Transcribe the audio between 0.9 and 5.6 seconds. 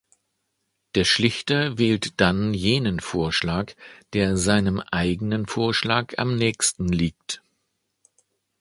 Der Schlichter wählt dann jenen Vorschlag, der seinem eigenen